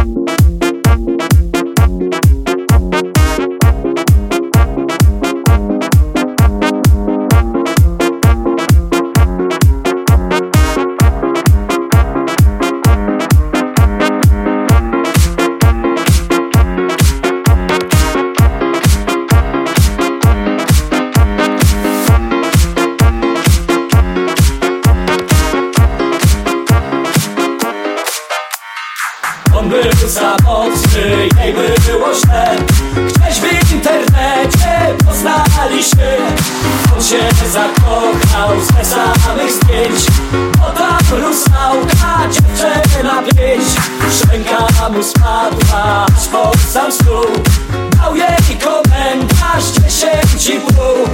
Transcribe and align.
On 0.00 0.49
mocny, 30.70 31.28
jej 31.42 31.52
było 31.52 32.14
źle. 32.14 32.56
Gdzieś 32.94 33.40
w 33.40 33.72
internecie 33.72 34.96
poznaliśmy 35.06 36.16
On 36.96 37.02
się 37.02 37.48
zakochał 37.52 38.60
ze 38.60 38.84
samych 38.84 39.52
zdjęć 39.52 40.00
Bo 40.32 40.70
tam 40.70 41.20
rusałka 41.20 42.28
dziewczyna 42.30 43.22
pięć. 43.22 43.64
Szczęka 44.12 44.88
mu 44.88 45.02
spadła 45.02 46.06
aż 46.16 46.28
pod 46.28 46.56
sam 46.72 46.92
stół 46.92 47.26
Dał 48.02 48.16
jej 48.16 48.58
komentarz 48.64 49.64
dziesięć 49.64 50.48
i 50.56 50.60
pół. 50.60 51.08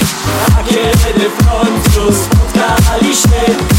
A 0.58 0.68
kiedy 0.68 1.30
w 1.30 1.36
końcu 1.36 2.14
spotkali 2.14 3.16
się 3.16 3.75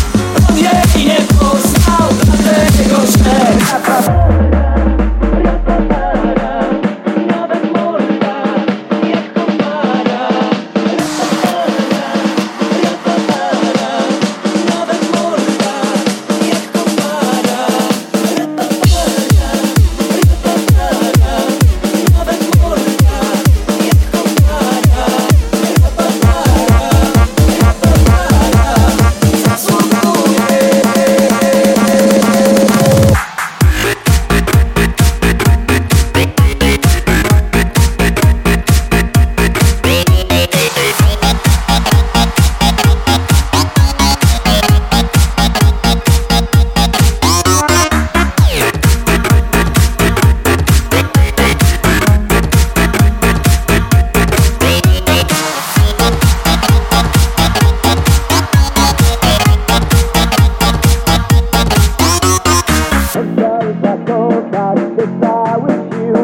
całych 65.21 65.81
sił. 65.91 66.15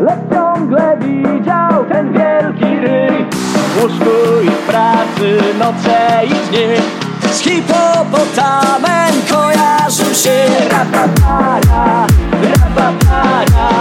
Lecz 0.00 0.34
ciągle 0.34 0.96
widział 1.00 1.84
ten 1.92 2.12
wielki 2.12 2.80
ryj. 2.80 3.26
W 3.30 3.82
łóżku 3.82 4.40
i 4.44 4.50
w 4.50 4.66
pracy 4.66 5.40
noce 5.58 6.24
i 6.24 6.50
dnie 6.50 6.76
Z 7.32 7.40
hipopotamem 7.40 9.14
kojarzył 9.30 10.14
się. 10.14 10.46
Rapapara, 10.70 12.06
rapapara 12.42 13.71